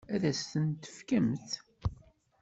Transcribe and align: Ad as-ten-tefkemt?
Ad 0.13 0.23
as-ten-tefkemt? 0.29 1.49